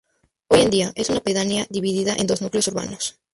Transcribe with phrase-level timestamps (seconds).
[0.47, 3.19] Hoy en día, es una pedanía dividida en dos núcleos urbanos.